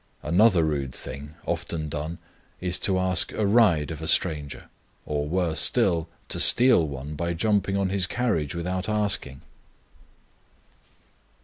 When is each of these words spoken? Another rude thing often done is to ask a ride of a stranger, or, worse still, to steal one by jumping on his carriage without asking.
Another 0.23 0.63
rude 0.63 0.95
thing 0.95 1.35
often 1.45 1.87
done 1.87 2.17
is 2.59 2.79
to 2.79 2.97
ask 2.97 3.31
a 3.33 3.45
ride 3.45 3.91
of 3.91 4.01
a 4.01 4.07
stranger, 4.07 4.63
or, 5.05 5.27
worse 5.29 5.59
still, 5.59 6.09
to 6.29 6.39
steal 6.39 6.87
one 6.87 7.13
by 7.13 7.33
jumping 7.35 7.77
on 7.77 7.89
his 7.89 8.07
carriage 8.07 8.55
without 8.55 8.89
asking. 8.89 9.41